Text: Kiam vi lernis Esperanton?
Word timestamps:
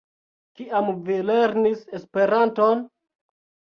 Kiam 0.61 0.87
vi 1.09 1.19
lernis 1.29 1.85
Esperanton? 1.99 2.85